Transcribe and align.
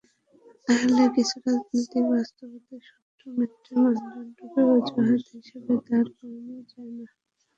আসলে 0.67 1.03
কিছু 1.15 1.35
রাজনৈতিক 1.41 2.03
বাস্তবতায় 2.11 2.81
শত্রু-মিত্রের 2.87 3.77
মানদণ্ডকে 3.83 4.61
অজুহাত 4.73 5.23
হিসেবে 5.31 5.73
দাঁড় 5.85 6.09
করানো 6.15 6.57
যায় 6.69 6.91
না। 6.97 7.05